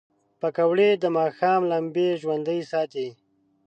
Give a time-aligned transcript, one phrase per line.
[0.39, 3.07] پکورې د ماښام لمبې ژوندۍ ساتي